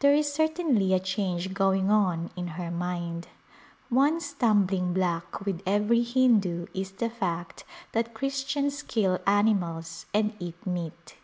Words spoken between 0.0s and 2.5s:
There is certainly a change going on in